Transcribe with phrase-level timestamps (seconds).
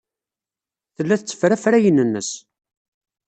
[0.95, 2.29] Tella tetteffer afrayen-nnes.